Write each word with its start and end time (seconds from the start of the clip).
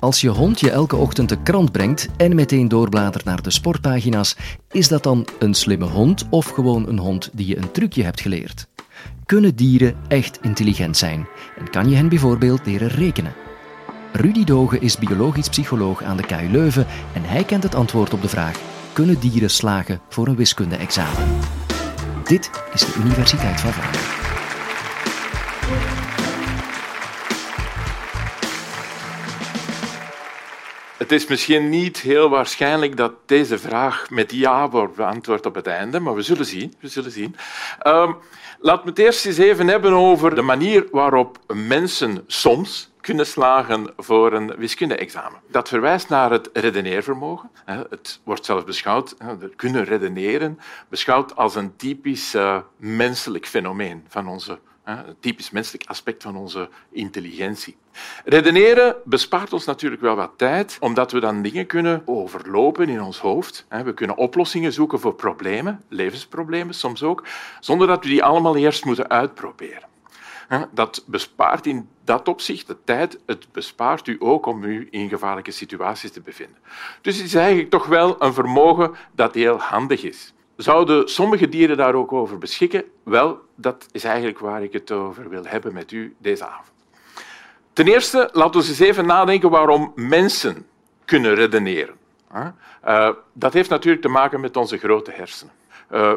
Als 0.00 0.20
je 0.20 0.28
hond 0.28 0.60
je 0.60 0.70
elke 0.70 0.96
ochtend 0.96 1.28
de 1.28 1.42
krant 1.42 1.72
brengt 1.72 2.08
en 2.16 2.34
meteen 2.34 2.68
doorbladert 2.68 3.24
naar 3.24 3.42
de 3.42 3.50
sportpagina's, 3.50 4.36
is 4.70 4.88
dat 4.88 5.02
dan 5.02 5.26
een 5.38 5.54
slimme 5.54 5.84
hond 5.84 6.26
of 6.30 6.46
gewoon 6.46 6.88
een 6.88 6.98
hond 6.98 7.30
die 7.32 7.46
je 7.46 7.56
een 7.56 7.70
trucje 7.70 8.02
hebt 8.02 8.20
geleerd? 8.20 8.66
Kunnen 9.26 9.56
dieren 9.56 9.96
echt 10.08 10.38
intelligent 10.42 10.96
zijn? 10.96 11.26
En 11.58 11.70
kan 11.70 11.90
je 11.90 11.96
hen 11.96 12.08
bijvoorbeeld 12.08 12.66
leren 12.66 12.88
rekenen? 12.88 13.34
Rudy 14.12 14.44
Dogen 14.44 14.80
is 14.80 14.98
biologisch 14.98 15.48
psycholoog 15.48 16.02
aan 16.02 16.16
de 16.16 16.26
KU 16.26 16.48
Leuven 16.50 16.86
en 17.12 17.22
hij 17.24 17.44
kent 17.44 17.62
het 17.62 17.74
antwoord 17.74 18.12
op 18.12 18.22
de 18.22 18.28
vraag: 18.28 18.60
kunnen 18.92 19.20
dieren 19.20 19.50
slagen 19.50 20.00
voor 20.08 20.26
een 20.26 20.36
wiskunde-examen? 20.36 21.38
Dit 22.24 22.50
is 22.72 22.80
de 22.80 22.94
Universiteit 23.04 23.60
van 23.60 23.72
Vlaanderen. 23.72 24.27
Het 31.08 31.20
is 31.20 31.26
misschien 31.26 31.68
niet 31.68 32.00
heel 32.00 32.28
waarschijnlijk 32.28 32.96
dat 32.96 33.12
deze 33.26 33.58
vraag 33.58 34.10
met 34.10 34.32
ja 34.32 34.68
wordt 34.68 34.94
beantwoord 34.94 35.46
op 35.46 35.54
het 35.54 35.66
einde, 35.66 36.00
maar 36.00 36.14
we 36.14 36.22
zullen 36.22 36.44
zien. 36.44 36.74
We 36.80 36.88
zullen 36.88 37.10
zien. 37.10 37.36
Um, 37.86 38.16
laat 38.58 38.84
me 38.84 38.90
het 38.90 38.98
eerst 38.98 39.26
eens 39.26 39.38
even 39.38 39.68
hebben 39.68 39.92
over 39.92 40.34
de 40.34 40.42
manier 40.42 40.86
waarop 40.90 41.38
mensen 41.54 42.24
soms 42.26 42.90
kunnen 43.00 43.26
slagen 43.26 43.92
voor 43.96 44.32
een 44.32 44.54
wiskunde-examen. 44.56 45.40
Dat 45.50 45.68
verwijst 45.68 46.08
naar 46.08 46.30
het 46.30 46.50
redeneervermogen. 46.52 47.50
Het 47.64 48.20
wordt 48.24 48.44
zelfs 48.44 48.64
beschouwd, 48.64 49.16
kunnen 49.56 49.84
redeneren, 49.84 50.60
beschouwd 50.88 51.36
als 51.36 51.54
een 51.54 51.76
typisch 51.76 52.34
uh, 52.34 52.58
menselijk 52.76 53.46
fenomeen 53.46 54.04
van 54.08 54.28
onze 54.28 54.58
een 54.88 55.16
typisch 55.20 55.50
menselijk 55.50 55.88
aspect 55.88 56.22
van 56.22 56.36
onze 56.36 56.68
intelligentie. 56.90 57.76
Redeneren 58.24 58.96
bespaart 59.04 59.52
ons 59.52 59.64
natuurlijk 59.64 60.02
wel 60.02 60.16
wat 60.16 60.32
tijd, 60.36 60.76
omdat 60.80 61.12
we 61.12 61.20
dan 61.20 61.42
dingen 61.42 61.66
kunnen 61.66 62.02
overlopen 62.04 62.88
in 62.88 63.02
ons 63.02 63.18
hoofd. 63.18 63.66
We 63.84 63.94
kunnen 63.94 64.16
oplossingen 64.16 64.72
zoeken 64.72 65.00
voor 65.00 65.14
problemen, 65.14 65.84
levensproblemen 65.88 66.74
soms 66.74 67.02
ook, 67.02 67.24
zonder 67.60 67.86
dat 67.86 68.04
we 68.04 68.10
die 68.10 68.24
allemaal 68.24 68.56
eerst 68.56 68.84
moeten 68.84 69.10
uitproberen. 69.10 69.86
Dat 70.70 71.04
bespaart 71.06 71.66
in 71.66 71.88
dat 72.04 72.28
opzicht 72.28 72.66
de 72.66 72.76
tijd. 72.84 73.18
Het 73.26 73.52
bespaart 73.52 74.06
u 74.06 74.16
ook 74.18 74.46
om 74.46 74.64
u 74.64 74.88
in 74.90 75.08
gevaarlijke 75.08 75.50
situaties 75.50 76.10
te 76.10 76.20
bevinden. 76.20 76.56
Dus 77.00 77.16
het 77.16 77.26
is 77.26 77.34
eigenlijk 77.34 77.70
toch 77.70 77.86
wel 77.86 78.22
een 78.22 78.34
vermogen 78.34 78.94
dat 79.12 79.34
heel 79.34 79.58
handig 79.58 80.02
is. 80.02 80.32
Zouden 80.58 81.08
sommige 81.08 81.48
dieren 81.48 81.76
daar 81.76 81.94
ook 81.94 82.12
over 82.12 82.38
beschikken? 82.38 82.84
Wel, 83.02 83.38
dat 83.54 83.86
is 83.92 84.04
eigenlijk 84.04 84.38
waar 84.38 84.62
ik 84.62 84.72
het 84.72 84.90
over 84.90 85.28
wil 85.28 85.44
hebben 85.44 85.72
met 85.72 85.92
u 85.92 86.14
deze 86.18 86.46
avond. 86.46 86.72
Ten 87.72 87.86
eerste, 87.86 88.28
laten 88.32 88.60
we 88.60 88.66
eens 88.66 88.78
even 88.78 89.06
nadenken 89.06 89.50
waarom 89.50 89.92
mensen 89.94 90.66
kunnen 91.04 91.34
redeneren. 91.34 91.94
Uh, 92.86 93.10
dat 93.32 93.52
heeft 93.52 93.70
natuurlijk 93.70 94.02
te 94.02 94.08
maken 94.08 94.40
met 94.40 94.56
onze 94.56 94.78
grote 94.78 95.10
hersenen. 95.10 95.52
Uh, 95.92 96.12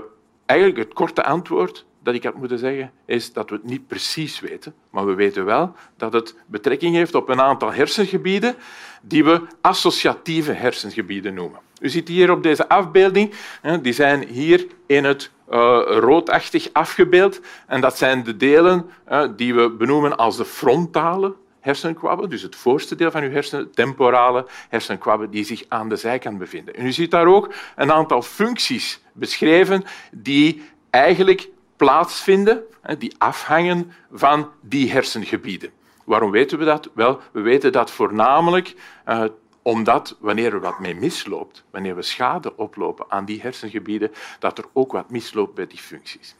eigenlijk 0.45 0.79
het 0.79 0.93
korte 0.93 1.23
antwoord 1.23 1.85
dat 2.03 2.13
ik 2.13 2.23
had 2.23 2.35
moeten 2.35 2.59
zeggen, 2.59 2.91
is 3.05 3.33
dat 3.33 3.49
we 3.49 3.55
het 3.55 3.63
niet 3.63 3.87
precies 3.87 4.39
weten, 4.39 4.73
maar 4.89 5.05
we 5.05 5.13
weten 5.13 5.45
wel 5.45 5.75
dat 5.97 6.13
het 6.13 6.35
betrekking 6.45 6.95
heeft 6.95 7.15
op 7.15 7.29
een 7.29 7.41
aantal 7.41 7.73
hersengebieden 7.73 8.55
die 9.01 9.23
we 9.23 9.41
associatieve 9.61 10.51
hersengebieden 10.51 11.33
noemen. 11.33 11.59
U 11.81 11.89
ziet 11.89 12.07
hier 12.07 12.31
op 12.31 12.43
deze 12.43 12.69
afbeelding, 12.69 13.33
die 13.81 13.93
zijn 13.93 14.27
hier 14.27 14.67
in 14.85 15.03
het 15.03 15.31
uh, 15.49 15.81
roodachtig 15.85 16.69
afgebeeld. 16.73 17.41
En 17.67 17.81
dat 17.81 17.97
zijn 17.97 18.23
de 18.23 18.37
delen 18.37 18.89
die 19.35 19.55
we 19.55 19.69
benoemen 19.69 20.17
als 20.17 20.37
de 20.37 20.45
frontale 20.45 21.35
hersenkwabben, 21.59 22.29
dus 22.29 22.41
het 22.41 22.55
voorste 22.55 22.95
deel 22.95 23.11
van 23.11 23.23
uw 23.23 23.31
hersenen, 23.31 23.71
temporale 23.71 24.45
hersenkwabben, 24.69 25.29
die 25.29 25.43
zich 25.43 25.63
aan 25.67 25.89
de 25.89 25.95
zijkant 25.95 26.37
bevinden. 26.37 26.75
En 26.75 26.85
u 26.85 26.91
ziet 26.91 27.11
daar 27.11 27.27
ook 27.27 27.53
een 27.75 27.91
aantal 27.91 28.21
functies 28.21 29.01
beschreven 29.13 29.83
die 30.11 30.61
eigenlijk 30.89 31.49
plaatsvinden, 31.77 32.63
die 32.97 33.15
afhangen 33.17 33.91
van 34.11 34.49
die 34.61 34.91
hersengebieden. 34.91 35.71
Waarom 36.05 36.31
weten 36.31 36.57
we 36.57 36.65
dat? 36.65 36.89
Wel, 36.93 37.19
we 37.31 37.41
weten 37.41 37.71
dat 37.71 37.91
voornamelijk 37.91 38.75
uh, 39.09 39.23
omdat 39.61 40.17
wanneer 40.19 40.53
er 40.53 40.59
wat 40.59 40.79
mee 40.79 40.95
misloopt, 40.95 41.63
wanneer 41.71 41.95
we 41.95 42.01
schade 42.01 42.57
oplopen 42.57 43.05
aan 43.09 43.25
die 43.25 43.41
hersengebieden, 43.41 44.11
dat 44.39 44.57
er 44.57 44.65
ook 44.73 44.91
wat 44.91 45.09
misloopt 45.09 45.53
bij 45.53 45.67
die 45.67 45.79
functies. 45.79 46.35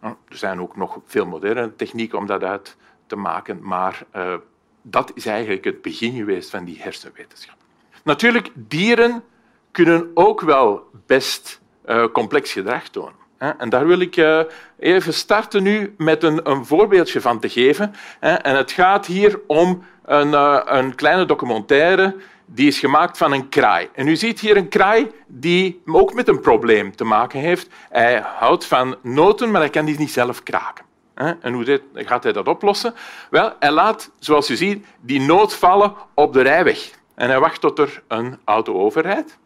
Er 0.00 0.16
zijn 0.28 0.60
ook 0.60 0.76
nog 0.76 0.98
veel 1.06 1.26
moderne 1.26 1.76
technieken 1.76 2.18
om 2.18 2.26
dat 2.26 2.42
uit 2.42 2.76
te 3.06 3.16
maken, 3.16 3.58
maar 3.62 4.02
uh, 4.16 4.34
dat 4.82 5.12
is 5.14 5.26
eigenlijk 5.26 5.64
het 5.64 5.82
begin 5.82 6.12
geweest 6.16 6.50
van 6.50 6.64
die 6.64 6.82
hersenwetenschap. 6.82 7.56
Natuurlijk, 8.04 8.50
dieren 8.54 9.24
kunnen 9.70 10.10
ook 10.14 10.40
wel 10.40 10.90
best 11.06 11.60
uh, 11.86 12.04
complex 12.12 12.52
gedrag 12.52 12.88
tonen. 12.88 13.20
En 13.58 13.68
daar 13.68 13.86
wil 13.86 14.00
ik 14.00 14.16
uh, 14.16 14.40
even 14.78 15.14
starten 15.14 15.62
nu 15.62 15.94
met 15.98 16.22
een, 16.22 16.50
een 16.50 16.66
voorbeeldje 16.66 17.20
van 17.20 17.40
te 17.40 17.48
geven. 17.48 17.94
En 18.20 18.56
het 18.56 18.72
gaat 18.72 19.06
hier 19.06 19.40
om 19.46 19.84
een, 20.04 20.32
een 20.76 20.94
kleine 20.94 21.24
documentaire 21.24 22.16
die 22.54 22.66
is 22.66 22.78
gemaakt 22.78 23.18
van 23.18 23.32
een 23.32 23.48
kraai. 23.48 23.88
En 23.92 24.08
u 24.08 24.16
ziet 24.16 24.40
hier 24.40 24.56
een 24.56 24.68
kraai 24.68 25.10
die 25.26 25.82
ook 25.86 26.14
met 26.14 26.28
een 26.28 26.40
probleem 26.40 26.96
te 26.96 27.04
maken 27.04 27.40
heeft. 27.40 27.68
Hij 27.88 28.22
houdt 28.38 28.64
van 28.66 28.96
noten, 29.02 29.50
maar 29.50 29.60
hij 29.60 29.70
kan 29.70 29.84
die 29.84 29.98
niet 29.98 30.12
zelf 30.12 30.42
kraken. 30.42 30.84
En 31.14 31.52
hoe 31.52 31.80
gaat 31.94 32.22
hij 32.22 32.32
dat 32.32 32.48
oplossen? 32.48 32.94
Wel, 33.30 33.52
hij 33.58 33.70
laat, 33.70 34.10
zoals 34.18 34.50
u 34.50 34.56
ziet, 34.56 34.86
die 35.00 35.20
noot 35.20 35.54
vallen 35.54 35.94
op 36.14 36.32
de 36.32 36.42
rijweg. 36.42 36.90
En 37.14 37.28
hij 37.28 37.40
wacht 37.40 37.60
tot 37.60 37.78
er 37.78 38.02
een 38.08 38.38
auto 38.44 38.74
overrijdt. 38.74 39.38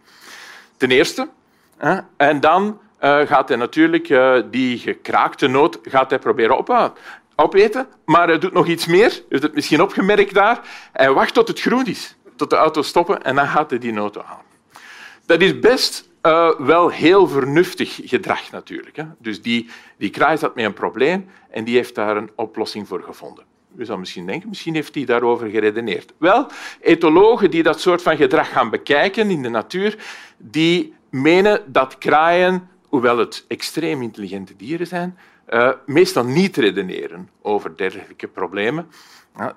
Ten 0.77 0.91
eerste. 0.91 1.29
En 2.17 2.41
dan 2.41 2.81
eh, 2.99 3.21
gaat 3.21 3.49
hij 3.49 3.57
natuurlijk 3.57 4.09
eh, 4.09 4.35
die 4.51 4.79
gekraakte 4.79 5.47
noot 5.47 5.79
gaat 5.83 6.11
hij 6.11 6.19
proberen 6.19 6.59
op, 6.59 6.93
opeten. 7.37 7.87
Maar 8.05 8.29
hij 8.29 8.39
doet 8.39 8.53
nog 8.53 8.67
iets 8.67 8.87
meer. 8.87 9.11
U 9.11 9.25
hebt 9.29 9.43
het 9.43 9.55
misschien 9.55 9.83
opgemerkt 9.83 10.35
daar. 10.35 10.61
Hij 10.93 11.13
wacht 11.13 11.35
tot 11.35 11.49
het 11.49 11.61
groen 11.61 11.87
is 11.87 12.16
tot 12.37 12.51
de 12.51 12.57
auto 12.57 12.83
stoppen 12.83 13.23
en 13.23 13.35
dan 13.35 13.47
gaat 13.47 13.71
hij 13.71 13.79
die 13.79 13.97
auto 13.97 14.23
halen. 14.25 14.45
Dat 15.27 15.41
is 15.41 15.59
best 15.59 16.09
uh, 16.23 16.51
wel 16.59 16.89
heel 16.89 17.29
vernuftig 17.29 18.01
gedrag 18.05 18.51
natuurlijk. 18.51 18.97
Hè. 18.97 19.05
Dus 19.19 19.43
die, 19.43 19.71
die 19.99 20.11
kraai 20.11 20.39
zat 20.39 20.55
met 20.55 20.65
een 20.65 20.73
probleem 20.73 21.29
en 21.51 21.65
die 21.65 21.77
heeft 21.77 21.95
daar 21.95 22.17
een 22.17 22.31
oplossing 22.35 22.89
voor 22.89 23.03
gevonden. 23.03 23.45
U 23.77 23.85
zou 23.85 23.99
misschien 23.99 24.27
denken, 24.27 24.49
misschien 24.49 24.75
heeft 24.75 24.95
hij 24.95 25.05
daarover 25.05 25.49
geredeneerd. 25.49 26.13
Wel, 26.19 26.47
etologen 26.81 27.51
die 27.51 27.63
dat 27.63 27.81
soort 27.81 28.03
van 28.03 28.17
gedrag 28.17 28.53
gaan 28.53 28.71
bekijken 28.71 29.31
in 29.31 29.43
de 29.43 29.49
natuur, 29.49 29.97
die 30.37 30.95
menen 31.11 31.63
dat 31.73 31.99
kraaien, 31.99 32.69
hoewel 32.89 33.19
het 33.19 33.45
extreem 33.49 34.03
intelligente 34.03 34.57
dieren 34.57 34.87
zijn, 34.87 35.19
uh, 35.49 35.73
meestal 35.87 36.25
niet 36.25 36.57
redeneren 36.57 37.31
over 37.43 37.77
dergelijke 37.77 38.29
problemen 38.29 38.91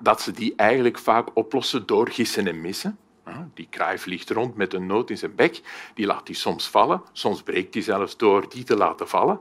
dat 0.00 0.20
ze 0.20 0.32
die 0.32 0.52
eigenlijk 0.56 0.98
vaak 0.98 1.28
oplossen 1.34 1.86
door 1.86 2.08
gissen 2.08 2.46
en 2.46 2.60
missen. 2.60 2.98
Die 3.54 3.66
kraai 3.70 3.98
vliegt 3.98 4.30
rond 4.30 4.56
met 4.56 4.74
een 4.74 4.86
noot 4.86 5.10
in 5.10 5.18
zijn 5.18 5.34
bek, 5.34 5.60
die 5.94 6.06
laat 6.06 6.26
die 6.26 6.34
soms 6.34 6.68
vallen, 6.68 7.02
soms 7.12 7.42
breekt 7.42 7.74
hij 7.74 7.82
zelfs 7.82 8.16
door 8.16 8.44
die 8.48 8.64
te 8.64 8.76
laten 8.76 9.08
vallen. 9.08 9.40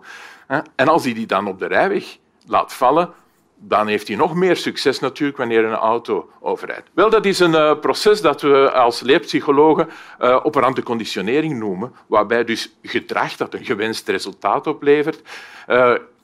En 0.75 0.87
als 0.87 1.03
hij 1.03 1.13
die 1.13 1.25
dan 1.25 1.47
op 1.47 1.59
de 1.59 1.65
rijweg 1.65 2.17
laat 2.45 2.73
vallen, 2.73 3.09
dan 3.55 3.87
heeft 3.87 4.07
hij 4.07 4.17
nog 4.17 4.35
meer 4.35 4.55
succes 4.55 4.99
natuurlijk 4.99 5.37
wanneer 5.37 5.65
een 5.65 5.73
auto 5.73 6.29
overrijdt. 6.39 6.89
Wel, 6.93 7.09
dat 7.09 7.25
is 7.25 7.39
een 7.39 7.79
proces 7.79 8.21
dat 8.21 8.41
we 8.41 8.71
als 8.71 9.01
leerpsychologen 9.01 9.89
operante 10.43 10.83
conditionering 10.83 11.59
noemen, 11.59 11.93
waarbij 12.07 12.43
dus 12.43 12.77
gedrag 12.83 13.35
dat 13.35 13.53
een 13.53 13.65
gewenst 13.65 14.07
resultaat 14.07 14.67
oplevert, 14.67 15.21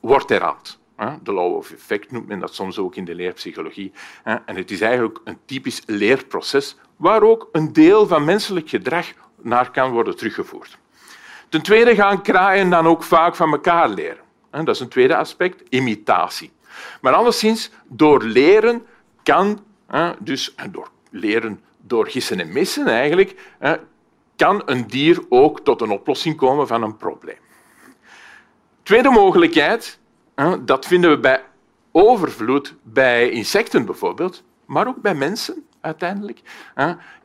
wordt 0.05 0.29
herhaald. 0.29 0.79
De 1.23 1.33
law 1.33 1.55
of 1.55 1.71
effect 1.71 2.11
noemt 2.11 2.27
men 2.27 2.39
dat 2.39 2.55
soms 2.55 2.77
ook 2.77 2.95
in 2.95 3.05
de 3.05 3.15
leerpsychologie. 3.15 3.91
En 4.23 4.55
het 4.55 4.71
is 4.71 4.81
eigenlijk 4.81 5.19
een 5.23 5.37
typisch 5.45 5.81
leerproces 5.85 6.75
waar 6.95 7.21
ook 7.21 7.49
een 7.51 7.73
deel 7.73 8.07
van 8.07 8.25
menselijk 8.25 8.69
gedrag 8.69 9.07
naar 9.41 9.71
kan 9.71 9.91
worden 9.91 10.15
teruggevoerd. 10.15 10.77
Ten 11.49 11.61
tweede 11.61 11.95
gaan 11.95 12.21
kraaien 12.21 12.69
dan 12.69 12.87
ook 12.87 13.03
vaak 13.03 13.35
van 13.35 13.51
elkaar 13.51 13.89
leren. 13.89 14.23
Dat 14.49 14.67
is 14.67 14.79
een 14.79 14.87
tweede 14.87 15.15
aspect, 15.15 15.63
imitatie. 15.69 16.51
Maar 17.01 17.13
alleszins, 17.13 17.71
door 17.87 18.23
leren 18.23 18.85
kan, 19.23 19.63
dus 20.19 20.55
door 20.71 20.89
leren 21.09 21.61
door 21.77 22.07
gissen 22.07 22.39
en 22.39 22.53
missen 22.53 22.87
eigenlijk, 22.87 23.35
kan 24.35 24.61
een 24.65 24.87
dier 24.87 25.25
ook 25.29 25.59
tot 25.59 25.81
een 25.81 25.91
oplossing 25.91 26.35
komen 26.37 26.67
van 26.67 26.83
een 26.83 26.97
probleem. 26.97 27.37
Tweede 28.85 29.09
mogelijkheid 29.09 29.99
dat 30.61 30.85
vinden 30.85 31.09
we 31.09 31.19
bij 31.19 31.43
overvloed 31.91 32.75
bij 32.83 33.29
insecten 33.29 33.85
bijvoorbeeld, 33.85 34.43
maar 34.65 34.87
ook 34.87 35.01
bij 35.01 35.15
mensen 35.15 35.65
uiteindelijk, 35.81 36.41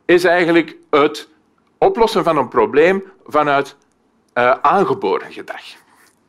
is 0.04 0.24
eigenlijk 0.24 0.76
het 0.90 1.28
oplossen 1.78 2.24
van 2.24 2.36
een 2.36 2.48
probleem 2.48 3.02
vanuit 3.26 3.76
uh, 4.34 4.50
aangeboren 4.50 5.32
gedrag. 5.32 5.62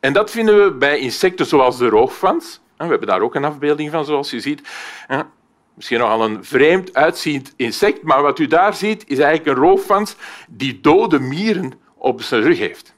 En 0.00 0.12
dat 0.12 0.30
vinden 0.30 0.64
we 0.64 0.72
bij 0.72 0.98
insecten 0.98 1.46
zoals 1.46 1.78
de 1.78 1.88
roofvans. 1.88 2.60
We 2.76 2.84
hebben 2.84 3.08
daar 3.08 3.22
ook 3.22 3.34
een 3.34 3.44
afbeelding 3.44 3.90
van, 3.90 4.04
zoals 4.04 4.30
je 4.30 4.40
ziet. 4.40 4.68
Misschien 5.74 5.98
nogal 5.98 6.24
een 6.24 6.44
vreemd 6.44 6.94
uitziend 6.94 7.52
insect, 7.56 8.02
maar 8.02 8.22
wat 8.22 8.38
u 8.38 8.46
daar 8.46 8.74
ziet 8.74 9.04
is 9.06 9.18
eigenlijk 9.18 9.56
een 9.56 9.64
roofvans 9.64 10.16
die 10.48 10.80
dode 10.80 11.18
mieren 11.18 11.72
op 11.94 12.22
zijn 12.22 12.42
rug 12.42 12.58
heeft. 12.58 12.94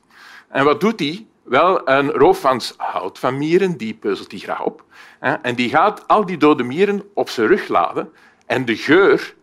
En 0.49 0.65
wat 0.65 0.81
doet 0.81 1.01
hij? 1.01 1.27
Wel, 1.45 1.89
een 1.89 2.11
roofvans 2.11 2.75
houdt 2.77 3.19
van 3.19 3.39
mieren, 3.39 3.77
die 3.77 3.95
peuzelt 3.95 4.31
die 4.31 4.41
graag 4.41 4.65
op. 4.65 4.85
En 5.19 5.55
die 5.55 5.69
gaat 5.69 6.09
al 6.09 6.27
die 6.27 6.37
dode 6.37 6.63
mieren 6.63 7.03
op 7.15 7.29
zijn 7.29 7.47
rug 7.47 7.69
laden. 7.69 8.13
En 8.47 8.65
de 8.65 8.77
geur 8.77 9.35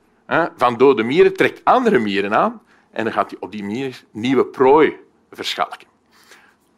van 0.58 0.78
dode 0.78 1.04
mieren 1.04 1.34
trekt 1.34 1.62
andere 1.64 2.00
mieren 2.00 2.36
aan. 2.36 2.62
En 2.92 3.04
dan 3.04 3.14
gaat 3.14 3.30
hij 3.32 3.40
op 3.40 3.52
die 3.52 3.64
manier 3.64 4.04
nieuwe 4.12 4.46
prooi 4.46 4.98
verschalken. 5.32 5.88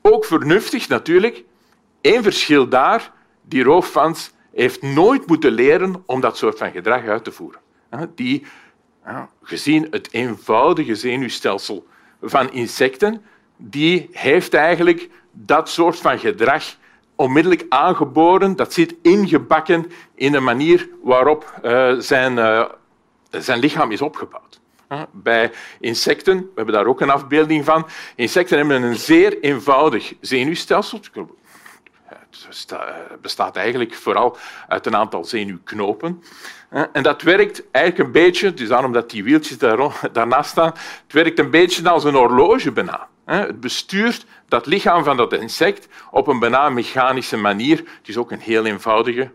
Ook 0.02 0.26
vernuftig 0.26 0.88
natuurlijk. 0.88 1.44
Eén 2.02 2.24
verschil 2.24 2.68
daar, 2.68 3.12
die 3.42 3.64
roofvans 3.64 4.32
heeft 4.54 4.82
nooit 4.82 5.28
moeten 5.28 5.52
leren 5.52 6.04
om 6.06 6.22
dat 6.22 6.38
soort 6.38 6.58
van 6.58 6.72
gedrag 6.72 7.06
uit 7.06 7.24
te 7.24 7.32
voeren. 7.32 7.60
Die, 8.16 8.46
gezien 9.42 9.88
het 9.90 10.14
eenvoudige 10.14 10.96
zenuwstelsel 10.96 11.88
van 12.22 12.52
insecten, 12.52 13.24
die 13.58 14.10
heeft 14.12 14.54
eigenlijk 14.54 15.10
dat 15.32 15.70
soort 15.70 16.00
van 16.00 16.20
gedrag 16.20 16.64
onmiddellijk 17.16 17.66
aangeboren. 17.70 18.56
Dat 18.56 18.74
zit 18.74 18.96
ingebakken 19.02 19.92
in 20.16 20.32
de 20.32 20.40
manier 20.40 20.90
waarop 21.04 21.54
uh, 21.64 21.94
zijn, 21.98 22.38
uh, 22.38 22.66
zijn 23.30 23.60
lichaam 23.60 23.92
is 23.92 24.02
opgebouwd. 24.02 24.62
Bij 25.12 25.52
insecten, 25.80 26.38
we 26.38 26.52
hebben 26.56 26.74
daar 26.74 26.86
ook 26.86 27.02
een 27.02 27.10
afbeelding 27.10 27.66
van, 27.66 27.88
insecten 28.16 28.58
hebben 28.58 28.84
een 28.84 28.96
zeer 28.96 29.40
eenvoudig 29.40 30.14
zenuwstelsel. 30.22 31.00
Het 32.10 33.22
bestaat 33.22 33.56
eigenlijk 33.56 33.94
vooral 33.94 34.38
uit 34.68 34.86
een 34.86 34.96
aantal 34.96 35.24
zenuwknopen. 35.24 36.24
En 36.92 37.04
dat 37.04 37.22
werkt 37.22 37.64
eigenlijk 37.72 38.06
een 38.06 38.12
beetje, 38.12 38.54
is 38.56 38.68
daarom 38.68 38.92
dat 38.92 39.10
die 39.10 39.24
wieltjes 39.24 39.58
daarnaast 40.12 40.50
staan, 40.50 40.72
het 41.04 41.14
werkt 41.14 41.40
een 41.40 41.50
beetje 41.50 41.90
als 41.90 42.04
een 42.04 42.16
horloge 42.16 42.72
bijna. 42.72 43.08
Het 43.26 43.60
bestuurt 43.60 44.26
dat 44.48 44.66
lichaam 44.66 45.04
van 45.04 45.18
dat 45.18 45.34
insect 45.34 45.88
op 46.12 46.28
een 46.28 46.40
bijna 46.40 46.70
mechanische 46.70 47.38
manier. 47.38 47.78
Het 47.78 48.08
is 48.08 48.18
ook 48.18 48.32
een 48.32 48.40
heel 48.40 48.66
eenvoudige. 48.66 49.32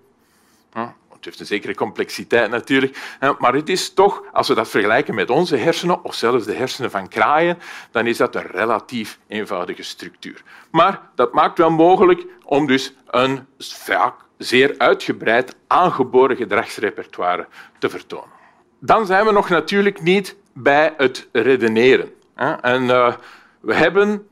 Het 1.19 1.27
heeft 1.27 1.41
een 1.41 1.47
zekere 1.47 1.75
complexiteit 1.75 2.51
natuurlijk. 2.51 3.17
Maar 3.39 3.55
het 3.55 3.69
is 3.69 3.95
toch, 3.95 4.23
als 4.33 4.49
we 4.49 4.55
dat 4.55 4.69
vergelijken 4.69 5.15
met 5.15 5.31
onze 5.31 5.57
hersenen, 5.57 6.05
of 6.05 6.15
zelfs 6.15 6.45
de 6.45 6.55
hersenen 6.55 6.91
van 6.91 7.09
kraaien, 7.09 7.59
dan 7.91 8.07
is 8.07 8.17
dat 8.17 8.35
een 8.35 8.47
relatief 8.47 9.19
eenvoudige 9.27 9.83
structuur. 9.83 10.43
Maar 10.71 11.01
dat 11.15 11.33
maakt 11.33 11.59
wel 11.59 11.71
mogelijk 11.71 12.27
om 12.45 12.67
dus 12.67 12.95
een 13.07 13.47
vaak 13.59 14.15
zeer 14.37 14.75
uitgebreid 14.79 15.57
aangeboren 15.67 16.37
gedragsrepertoire 16.37 17.47
te 17.79 17.89
vertonen. 17.89 18.37
Dan 18.79 19.07
zijn 19.07 19.27
we 19.27 19.33
nog 19.33 19.49
natuurlijk 19.49 20.01
niet 20.03 20.37
bij 20.53 20.95
het 20.97 21.29
redeneren. 21.33 22.13
En 22.61 22.91
eh, 22.91 23.15
we 23.61 23.75
hebben 23.75 24.29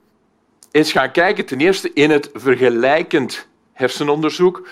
eens 0.71 0.93
gaan 0.93 1.11
kijken, 1.11 1.47
ten 1.47 1.61
eerste 1.61 1.93
in 1.93 2.11
het 2.11 2.31
vergelijkend 2.35 3.49
hersenonderzoek, 3.73 4.69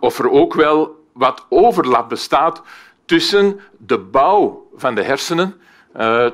of 0.00 0.18
er 0.18 0.30
ook 0.30 0.54
wel 0.54 1.04
wat 1.12 1.46
overlap 1.48 2.08
bestaat 2.08 2.62
tussen 3.04 3.60
de 3.76 3.98
bouw 3.98 4.68
van 4.76 4.94
de 4.94 5.02
hersenen, 5.02 5.60
uh, 5.96 6.26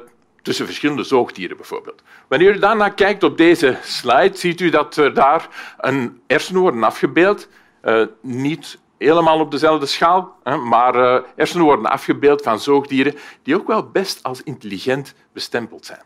tussen 0.42 0.66
verschillende 0.66 1.02
zoogdieren 1.02 1.56
bijvoorbeeld. 1.56 2.02
Wanneer 2.28 2.54
u 2.54 2.58
daarna 2.58 2.88
kijkt 2.88 3.22
op 3.22 3.36
deze 3.36 3.78
slide, 3.82 4.36
ziet 4.36 4.60
u 4.60 4.70
dat 4.70 4.96
er 4.96 5.14
daar 5.14 5.48
een 5.78 6.20
hersenen 6.26 6.60
worden 6.60 6.84
afgebeeld, 6.84 7.48
uh, 7.84 8.06
niet 8.20 8.78
helemaal 8.98 9.40
op 9.40 9.50
dezelfde 9.50 9.86
schaal, 9.86 10.36
maar 10.64 10.96
uh, 10.96 11.18
hersenen 11.36 11.64
worden 11.64 11.90
afgebeeld 11.90 12.42
van 12.42 12.60
zoogdieren 12.60 13.14
die 13.42 13.54
ook 13.54 13.66
wel 13.66 13.90
best 13.90 14.22
als 14.22 14.42
intelligent 14.42 15.14
bestempeld 15.32 15.86
zijn. 15.86 16.02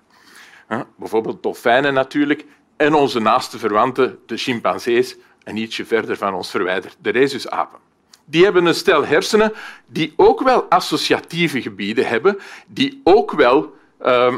Bijvoorbeeld 0.96 1.42
dolfijnen 1.42 1.94
natuurlijk 1.94 2.44
en 2.76 2.94
onze 2.94 3.20
naaste 3.20 3.58
verwanten, 3.58 4.18
de 4.26 4.36
chimpansees, 4.36 5.16
en 5.44 5.56
ietsje 5.56 5.84
verder 5.84 6.16
van 6.16 6.34
ons 6.34 6.50
verwijderd, 6.50 6.96
de 7.00 7.10
rhesusapen. 7.10 7.78
Die 8.24 8.44
hebben 8.44 8.66
een 8.66 8.74
stel 8.74 9.06
hersenen 9.06 9.52
die 9.86 10.12
ook 10.16 10.42
wel 10.42 10.62
associatieve 10.68 11.62
gebieden 11.62 12.06
hebben, 12.06 12.38
die 12.66 13.00
ook 13.04 13.32
wel 13.32 13.74
uh, 14.02 14.34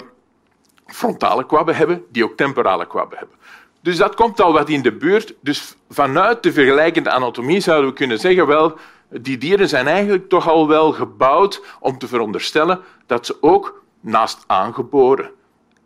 frontale 0.86 1.46
kwabben 1.46 1.76
hebben, 1.76 2.04
die 2.10 2.24
ook 2.24 2.36
temporale 2.36 2.86
kwabben 2.86 3.18
hebben. 3.18 3.36
Dus 3.82 3.96
dat 3.96 4.14
komt 4.14 4.40
al 4.40 4.52
wat 4.52 4.68
in 4.68 4.82
de 4.82 4.92
buurt. 4.92 5.34
Dus 5.40 5.76
vanuit 5.88 6.42
de 6.42 6.52
vergelijkende 6.52 7.10
anatomie 7.10 7.60
zouden 7.60 7.90
we 7.90 7.96
kunnen 7.96 8.18
zeggen, 8.18 8.46
wel, 8.46 8.78
die 9.08 9.38
dieren 9.38 9.68
zijn 9.68 9.86
eigenlijk 9.86 10.28
toch 10.28 10.48
al 10.48 10.68
wel 10.68 10.92
gebouwd 10.92 11.62
om 11.80 11.98
te 11.98 12.08
veronderstellen 12.08 12.80
dat 13.06 13.26
ze 13.26 13.36
ook 13.40 13.82
naast 14.00 14.44
aangeboren 14.46 15.30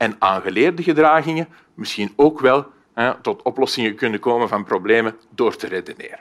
en 0.05 0.17
aangeleerde 0.19 0.83
gedragingen 0.83 1.49
misschien 1.75 2.13
ook 2.17 2.41
wel 2.41 2.67
tot 3.23 3.43
oplossingen 3.43 3.95
kunnen 3.95 4.21
komen 4.21 4.49
van 4.49 4.65
problemen 4.65 5.17
door 5.31 5.57
te 5.57 5.67
redeneren. 5.67 6.21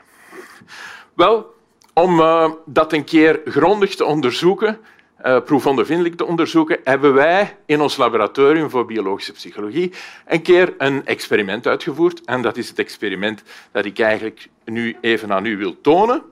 Wel, 1.14 1.54
om 1.92 2.20
uh, 2.20 2.50
dat 2.66 2.92
een 2.92 3.04
keer 3.04 3.40
grondig 3.44 3.94
te 3.94 4.04
onderzoeken, 4.04 4.78
uh, 5.24 5.40
proefondervindelijk 5.40 6.14
te 6.14 6.24
onderzoeken, 6.24 6.78
hebben 6.84 7.14
wij 7.14 7.56
in 7.66 7.80
ons 7.80 7.96
laboratorium 7.96 8.70
voor 8.70 8.86
biologische 8.86 9.32
psychologie 9.32 9.92
een 10.26 10.42
keer 10.42 10.74
een 10.78 11.06
experiment 11.06 11.66
uitgevoerd. 11.66 12.24
En 12.24 12.42
dat 12.42 12.56
is 12.56 12.68
het 12.68 12.78
experiment 12.78 13.42
dat 13.72 13.84
ik 13.84 13.98
eigenlijk 13.98 14.48
nu 14.64 14.96
even 15.00 15.32
aan 15.32 15.44
u 15.44 15.56
wil 15.56 15.80
tonen, 15.80 16.22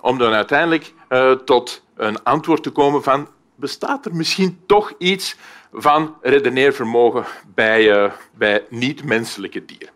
om 0.00 0.18
dan 0.18 0.32
uiteindelijk 0.32 0.92
uh, 1.08 1.32
tot 1.32 1.82
een 1.96 2.22
antwoord 2.22 2.62
te 2.62 2.70
komen 2.70 3.02
van 3.02 3.28
bestaat 3.58 4.06
er 4.06 4.14
misschien 4.14 4.60
toch 4.66 4.92
iets 4.98 5.36
van 5.72 6.16
redeneervermogen 6.20 7.24
bij, 7.54 8.02
uh, 8.02 8.12
bij 8.34 8.64
niet-menselijke 8.68 9.64
dieren. 9.64 9.88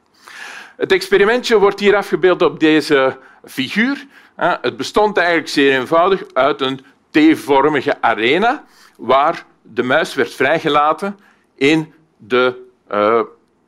Het 0.76 0.92
experimentje 0.92 1.58
wordt 1.58 1.80
hier 1.80 1.96
afgebeeld 1.96 2.42
op 2.42 2.60
deze 2.60 3.18
figuur. 3.44 4.06
Het 4.36 4.76
bestond 4.76 5.16
eigenlijk 5.16 5.48
zeer 5.48 5.78
eenvoudig 5.78 6.24
uit 6.32 6.60
een 6.60 6.80
T-vormige 7.10 8.00
arena 8.00 8.64
waar 8.96 9.46
de 9.62 9.82
muis 9.82 10.14
werd 10.14 10.34
vrijgelaten 10.34 11.18
in 11.54 11.92
de 12.16 12.70
uh, 12.92 13.20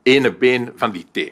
ene 0.03 0.33
been 0.33 0.73
van 0.75 0.91
die 0.91 1.05
T. 1.11 1.31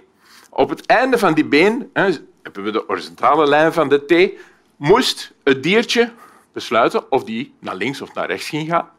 Op 0.50 0.70
het 0.70 0.86
einde 0.86 1.18
van 1.18 1.34
die 1.34 1.46
been 1.46 1.90
hebben 1.94 2.64
we 2.64 2.72
de 2.72 2.84
horizontale 2.88 3.48
lijn 3.48 3.74
van 3.74 3.90
de 3.90 4.06
T. 4.06 4.42
Moest 4.76 5.34
het 5.44 5.64
diertje 5.64 6.12
besluiten 6.54 7.12
of 7.12 7.24
die 7.24 7.54
naar 7.60 7.76
links 7.76 8.02
of 8.02 8.14
naar 8.14 8.28
rechts 8.28 8.50
ging 8.50 8.70
gaan. 8.70 8.90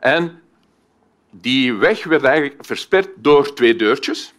En 0.00 0.42
die 1.30 1.74
weg 1.74 2.04
werd 2.04 2.22
eigenlijk 2.22 2.64
versperd 2.64 3.08
door 3.16 3.54
twee 3.54 3.76
deurtjes. 3.76 4.34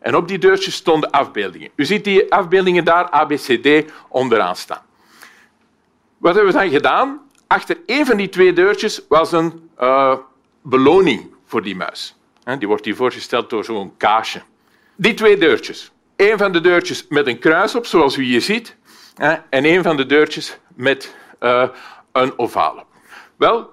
En 0.00 0.16
op 0.16 0.28
die 0.28 0.38
deurtjes 0.38 0.74
stonden 0.74 1.10
afbeeldingen. 1.10 1.70
U 1.74 1.84
ziet 1.84 2.04
die 2.04 2.32
afbeeldingen 2.32 2.84
daar, 2.84 3.10
ABCD, 3.10 3.92
onderaan 4.08 4.56
staan. 4.56 4.82
Wat 6.18 6.34
hebben 6.34 6.52
we 6.52 6.58
dan 6.58 6.70
gedaan? 6.70 7.20
Achter 7.46 7.78
een 7.86 8.06
van 8.06 8.16
die 8.16 8.28
twee 8.28 8.52
deurtjes 8.52 9.00
was 9.08 9.32
een 9.32 9.70
uh, 9.80 10.16
beloning 10.62 11.34
voor 11.46 11.62
die 11.62 11.76
muis. 11.76 12.16
Die 12.58 12.68
wordt 12.68 12.84
hier 12.84 12.96
voorgesteld 12.96 13.50
door 13.50 13.64
zo'n 13.64 13.96
kaasje. 13.96 14.42
Die 14.96 15.14
twee 15.14 15.38
deurtjes. 15.38 15.92
Een 16.16 16.38
van 16.38 16.52
de 16.52 16.60
deurtjes 16.60 17.06
met 17.08 17.26
een 17.26 17.38
kruis 17.38 17.74
op, 17.74 17.86
zoals 17.86 18.16
u 18.16 18.22
hier 18.22 18.40
ziet. 18.40 18.76
En 19.50 19.64
een 19.64 19.82
van 19.82 19.96
de 19.96 20.06
deurtjes 20.06 20.58
met 20.74 21.14
uh, 21.42 21.68
een 22.12 22.38
ovale. 22.38 22.84
Wel, 23.36 23.70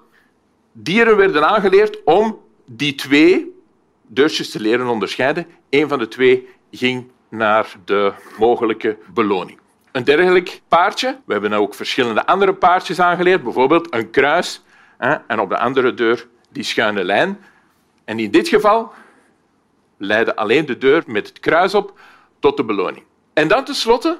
dieren 0.72 1.16
werden 1.16 1.48
aangeleerd 1.48 2.04
om 2.04 2.40
die 2.66 2.94
twee 2.94 3.58
deurtjes 4.06 4.50
te 4.50 4.60
leren 4.60 4.86
onderscheiden. 4.86 5.46
Eén 5.70 5.88
van 5.88 5.98
de 5.98 6.08
twee 6.08 6.48
ging 6.70 7.10
naar 7.28 7.74
de 7.84 8.12
mogelijke 8.38 8.98
beloning. 9.12 9.58
Een 9.92 10.04
dergelijk 10.04 10.60
paardje, 10.68 11.18
we 11.24 11.32
hebben 11.32 11.52
ook 11.52 11.74
verschillende 11.74 12.26
andere 12.26 12.54
paardjes 12.54 13.00
aangeleerd, 13.00 13.42
bijvoorbeeld 13.42 13.94
een 13.94 14.10
kruis 14.10 14.62
en 15.26 15.40
op 15.40 15.48
de 15.48 15.58
andere 15.58 15.94
deur 15.94 16.26
die 16.48 16.62
schuine 16.62 17.04
lijn. 17.04 17.38
En 18.04 18.18
in 18.18 18.30
dit 18.30 18.48
geval 18.48 18.92
leidde 19.96 20.36
alleen 20.36 20.66
de 20.66 20.78
deur 20.78 21.02
met 21.06 21.28
het 21.28 21.40
kruis 21.40 21.74
op 21.74 21.98
tot 22.38 22.56
de 22.56 22.64
beloning. 22.64 23.04
En 23.32 23.48
dan 23.48 23.64
tenslotte 23.64 24.18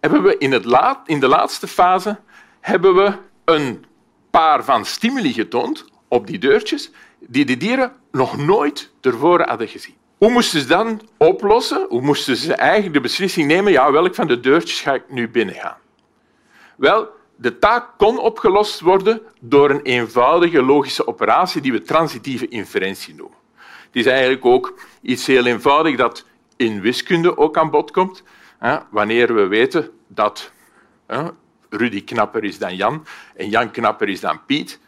hebben 0.00 0.22
we 0.22 0.38
in, 0.38 0.52
het 0.52 0.64
laat, 0.64 1.08
in 1.08 1.20
de 1.20 1.28
laatste 1.28 1.68
fase 1.68 2.18
hebben 2.60 2.94
we 2.94 3.12
een 3.44 3.84
paar 4.30 4.64
van 4.64 4.84
stimuli 4.84 5.32
getoond 5.32 5.84
op 6.08 6.26
die 6.26 6.38
deurtjes 6.38 6.90
die 7.20 7.44
de 7.44 7.56
dieren 7.56 7.92
nog 8.12 8.36
nooit 8.36 8.92
tevoren 9.00 9.48
hadden 9.48 9.68
gezien. 9.68 9.94
Hoe 10.18 10.30
moesten 10.30 10.60
ze 10.60 10.66
dan 10.66 11.00
oplossen? 11.16 11.86
Hoe 11.88 12.00
moesten 12.00 12.36
ze 12.36 12.54
eigenlijk 12.54 12.94
de 12.94 13.00
beslissing 13.00 13.46
nemen? 13.46 13.72
Ja, 13.72 13.92
welk 13.92 14.14
van 14.14 14.26
de 14.26 14.40
deurtjes 14.40 14.80
ga 14.80 14.94
ik 14.94 15.02
nu 15.08 15.28
binnengaan? 15.28 15.76
Wel, 16.76 17.08
de 17.36 17.58
taak 17.58 17.88
kon 17.96 18.18
opgelost 18.18 18.80
worden 18.80 19.22
door 19.40 19.70
een 19.70 19.82
eenvoudige 19.82 20.62
logische 20.62 21.06
operatie 21.06 21.60
die 21.60 21.72
we 21.72 21.82
transitieve 21.82 22.48
inferentie 22.48 23.14
noemen. 23.14 23.36
Het 23.86 23.96
is 23.96 24.06
eigenlijk 24.06 24.44
ook 24.44 24.78
iets 25.02 25.26
heel 25.26 25.46
eenvoudigs 25.46 25.96
dat 25.96 26.24
in 26.56 26.80
wiskunde 26.80 27.36
ook 27.36 27.56
aan 27.56 27.70
bod 27.70 27.90
komt. 27.90 28.22
Wanneer 28.90 29.34
we 29.34 29.46
weten 29.46 29.90
dat 30.06 30.52
Rudy 31.68 32.04
knapper 32.04 32.44
is 32.44 32.58
dan 32.58 32.76
Jan 32.76 33.06
en 33.36 33.48
Jan 33.48 33.70
knapper 33.70 34.08
is 34.08 34.20
dan 34.20 34.44
Piet, 34.46 34.78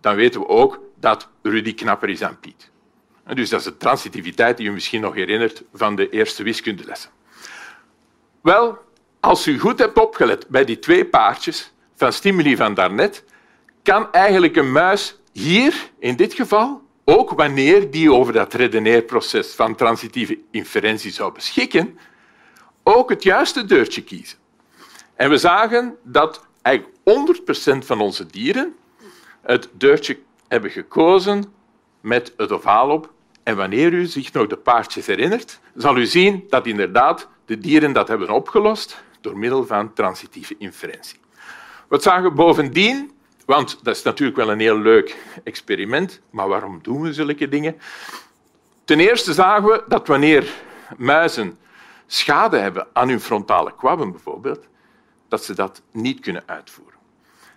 dan 0.00 0.14
weten 0.14 0.40
we 0.40 0.48
ook 0.48 0.80
dat 0.96 1.28
Rudy 1.42 1.74
knapper 1.74 2.08
is 2.08 2.18
dan 2.18 2.38
Piet. 2.38 2.70
Dus 3.34 3.48
dat 3.48 3.58
is 3.58 3.66
de 3.66 3.76
transitiviteit 3.76 4.56
die 4.56 4.68
u 4.68 4.72
misschien 4.72 5.00
nog 5.00 5.14
herinnert 5.14 5.62
van 5.74 5.96
de 5.96 6.08
eerste 6.08 6.42
wiskundelessen. 6.42 7.10
Wel, 8.40 8.78
als 9.20 9.46
u 9.46 9.58
goed 9.58 9.78
hebt 9.78 9.98
opgelet 9.98 10.48
bij 10.48 10.64
die 10.64 10.78
twee 10.78 11.04
paardjes 11.04 11.72
van 11.96 12.12
stimuli 12.12 12.56
van 12.56 12.74
daarnet, 12.74 13.24
kan 13.82 14.12
eigenlijk 14.12 14.56
een 14.56 14.72
muis 14.72 15.18
hier, 15.32 15.90
in 15.98 16.16
dit 16.16 16.34
geval, 16.34 16.82
ook 17.04 17.30
wanneer 17.30 17.90
die 17.90 18.12
over 18.12 18.32
dat 18.32 18.54
redeneerproces 18.54 19.54
van 19.54 19.74
transitieve 19.74 20.38
inferentie 20.50 21.12
zou 21.12 21.32
beschikken, 21.32 21.98
ook 22.82 23.10
het 23.10 23.22
juiste 23.22 23.64
deurtje 23.64 24.02
kiezen. 24.02 24.38
En 25.20 25.30
we 25.30 25.38
zagen 25.38 25.96
dat 26.02 26.46
eigenlijk 26.62 26.96
100% 27.74 27.86
van 27.86 28.00
onze 28.00 28.26
dieren 28.26 28.74
het 29.40 29.68
deurtje 29.72 30.18
hebben 30.48 30.70
gekozen 30.70 31.44
met 32.00 32.32
het 32.36 32.52
ovaal 32.52 32.90
op. 32.90 33.12
En 33.42 33.56
wanneer 33.56 33.92
u 33.92 34.06
zich 34.06 34.32
nog 34.32 34.46
de 34.46 34.56
paardjes 34.56 35.06
herinnert, 35.06 35.60
zal 35.74 35.96
u 35.96 36.06
zien 36.06 36.44
dat 36.48 36.66
inderdaad 36.66 37.28
de 37.44 37.58
dieren 37.58 37.92
dat 37.92 38.08
hebben 38.08 38.30
opgelost 38.30 39.02
door 39.20 39.38
middel 39.38 39.66
van 39.66 39.92
transitieve 39.92 40.54
inferentie. 40.58 41.20
Wat 41.88 42.02
zagen 42.02 42.22
we 42.22 42.30
bovendien? 42.30 43.10
Want 43.46 43.78
dat 43.82 43.96
is 43.96 44.02
natuurlijk 44.02 44.38
wel 44.38 44.50
een 44.50 44.60
heel 44.60 44.78
leuk 44.78 45.16
experiment, 45.44 46.20
maar 46.30 46.48
waarom 46.48 46.78
doen 46.82 47.00
we 47.00 47.12
zulke 47.12 47.48
dingen? 47.48 47.80
Ten 48.84 49.00
eerste 49.00 49.32
zagen 49.32 49.68
we 49.68 49.84
dat 49.88 50.06
wanneer 50.06 50.48
muizen 50.96 51.58
schade 52.06 52.58
hebben 52.58 52.86
aan 52.92 53.08
hun 53.08 53.20
frontale 53.20 53.74
kwabben 53.76 54.10
bijvoorbeeld, 54.10 54.68
dat 55.30 55.44
ze 55.44 55.54
dat 55.54 55.82
niet 55.92 56.20
kunnen 56.20 56.42
uitvoeren. 56.46 56.98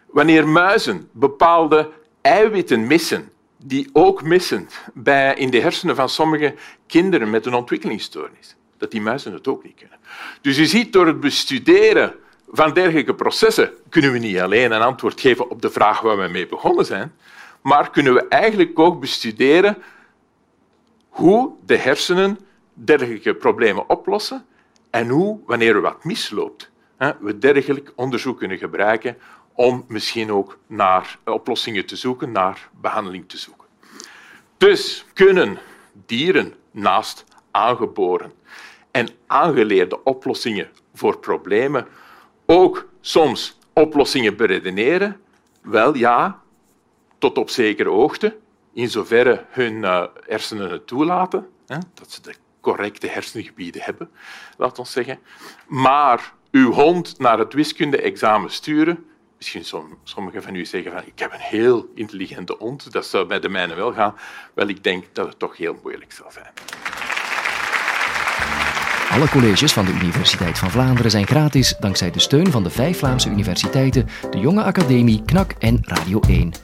Wanneer 0.05 0.47
muizen 0.47 1.09
bepaalde 1.11 1.89
eiwitten 2.21 2.87
missen, 2.87 3.31
die 3.57 3.89
ook 3.93 4.23
missen 4.23 4.69
bij, 4.93 5.35
in 5.35 5.49
de 5.49 5.59
hersenen 5.59 5.95
van 5.95 6.09
sommige 6.09 6.55
kinderen 6.87 7.29
met 7.29 7.45
een 7.45 7.53
ontwikkelingsstoornis, 7.53 8.55
dat 8.77 8.91
die 8.91 9.01
muizen 9.01 9.33
het 9.33 9.47
ook 9.47 9.63
niet 9.63 9.75
kunnen. 9.75 9.97
Dus 10.41 10.57
je 10.57 10.65
ziet, 10.65 10.93
door 10.93 11.07
het 11.07 11.19
bestuderen 11.19 12.15
van 12.51 12.73
dergelijke 12.73 13.15
processen 13.15 13.71
kunnen 13.89 14.11
we 14.11 14.17
niet 14.17 14.39
alleen 14.39 14.71
een 14.71 14.81
antwoord 14.81 15.21
geven 15.21 15.49
op 15.49 15.61
de 15.61 15.69
vraag 15.69 16.01
waar 16.01 16.17
we 16.17 16.27
mee 16.27 16.47
begonnen 16.47 16.85
zijn, 16.85 17.13
maar 17.61 17.89
kunnen 17.89 18.13
we 18.13 18.27
eigenlijk 18.27 18.79
ook 18.79 18.99
bestuderen 18.99 19.77
hoe 21.09 21.51
de 21.65 21.77
hersenen 21.77 22.39
dergelijke 22.73 23.35
problemen 23.35 23.89
oplossen 23.89 24.45
en 24.89 25.07
hoe, 25.07 25.39
wanneer 25.45 25.75
er 25.75 25.81
wat 25.81 26.03
misloopt, 26.03 26.71
we 27.19 27.37
dergelijk 27.37 27.93
onderzoek 27.95 28.37
kunnen 28.37 28.57
gebruiken 28.57 29.17
om 29.53 29.85
misschien 29.87 30.31
ook 30.31 30.57
naar 30.67 31.17
oplossingen 31.25 31.85
te 31.85 31.95
zoeken, 31.95 32.31
naar 32.31 32.69
behandeling 32.81 33.29
te 33.29 33.37
zoeken. 33.37 33.67
Dus 34.57 35.05
kunnen 35.13 35.57
dieren 36.05 36.53
naast 36.71 37.25
aangeboren 37.51 38.33
en 38.91 39.07
aangeleerde 39.27 40.03
oplossingen 40.03 40.69
voor 40.93 41.17
problemen 41.17 41.87
ook 42.45 42.87
soms 43.01 43.57
oplossingen 43.73 44.35
beredeneren? 44.37 45.21
Wel 45.61 45.95
ja, 45.95 46.41
tot 47.17 47.37
op 47.37 47.49
zekere 47.49 47.89
hoogte, 47.89 48.37
in 48.73 48.89
zoverre 48.89 49.45
hun 49.49 49.73
uh, 49.73 50.05
hersenen 50.25 50.71
het 50.71 50.87
toelaten, 50.87 51.49
dat 51.93 52.11
ze 52.11 52.21
de 52.21 52.35
correcte 52.61 53.07
hersengebieden 53.07 53.81
hebben, 53.81 54.09
laat 54.57 54.79
ons 54.79 54.91
zeggen. 54.91 55.19
Maar 55.67 56.33
uw 56.53 56.71
hond 56.71 57.19
naar 57.19 57.39
het 57.39 57.53
wiskunde-examen 57.53 58.51
sturen, 58.51 59.05
misschien 59.37 59.89
sommigen 60.03 60.43
van 60.43 60.55
u 60.55 60.65
zeggen 60.65 60.91
van 60.91 61.01
ik 61.05 61.19
heb 61.19 61.33
een 61.33 61.39
heel 61.39 61.89
intelligente 61.95 62.55
hond, 62.59 62.91
dat 62.91 63.05
zou 63.05 63.25
bij 63.25 63.39
de 63.39 63.49
mijne 63.49 63.75
wel 63.75 63.93
gaan. 63.93 64.15
Wel, 64.53 64.67
ik 64.67 64.83
denk 64.83 65.05
dat 65.13 65.27
het 65.27 65.39
toch 65.39 65.57
heel 65.57 65.79
moeilijk 65.83 66.11
zal 66.11 66.31
zijn. 66.31 66.51
Alle 69.09 69.29
colleges 69.29 69.73
van 69.73 69.85
de 69.85 69.91
Universiteit 69.91 70.59
van 70.59 70.71
Vlaanderen 70.71 71.11
zijn 71.11 71.27
gratis 71.27 71.75
dankzij 71.79 72.11
de 72.11 72.19
steun 72.19 72.51
van 72.51 72.63
de 72.63 72.69
vijf 72.69 72.97
Vlaamse 72.97 73.29
universiteiten, 73.29 74.07
de 74.31 74.39
Jonge 74.39 74.63
Academie, 74.63 75.21
KNAK 75.25 75.51
en 75.59 75.77
Radio 75.81 76.19
1. 76.19 76.62